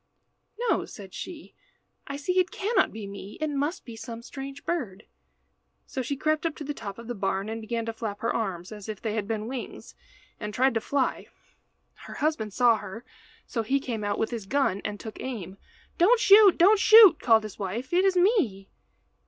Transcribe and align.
"No," 0.67 0.85
said 0.85 1.13
she, 1.13 1.53
"I 2.07 2.17
see 2.17 2.39
it 2.39 2.49
cannot 2.49 2.91
be 2.91 3.05
me. 3.05 3.37
It 3.39 3.51
must 3.51 3.85
be 3.85 3.95
some 3.95 4.23
strange 4.23 4.65
bird." 4.65 5.05
So 5.85 6.01
she 6.01 6.17
crept 6.17 6.43
up 6.43 6.55
to 6.55 6.63
the 6.63 6.73
top 6.73 6.97
of 6.97 7.05
the 7.07 7.13
barn, 7.13 7.49
and 7.49 7.61
began 7.61 7.85
to 7.85 7.93
flap 7.93 8.21
her 8.21 8.35
arms 8.35 8.71
as 8.71 8.89
if 8.89 8.99
they 8.99 9.13
had 9.13 9.27
been 9.27 9.45
wings, 9.47 9.93
and 10.39 10.55
tried 10.55 10.73
to 10.73 10.81
fly. 10.81 11.27
Her 11.93 12.15
husband 12.15 12.51
saw 12.51 12.77
her, 12.77 13.05
so 13.45 13.61
he 13.61 13.79
came 13.79 14.03
out 14.03 14.17
with 14.17 14.31
his 14.31 14.47
gun 14.47 14.81
and 14.83 14.99
took 14.99 15.21
aim. 15.21 15.59
"Don't 15.99 16.19
shoot, 16.19 16.57
don't 16.57 16.79
shoot," 16.79 17.19
called 17.19 17.43
his 17.43 17.59
wife. 17.59 17.93
"It 17.93 18.03
is 18.03 18.17
me." 18.17 18.71